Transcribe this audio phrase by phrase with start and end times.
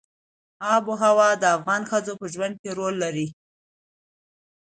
[0.73, 3.27] آب وهوا د افغان ښځو په ژوند کې رول لري.